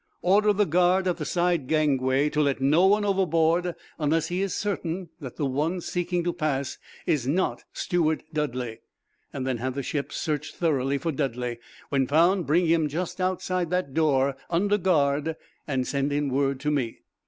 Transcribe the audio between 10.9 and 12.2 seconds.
for Dudley. When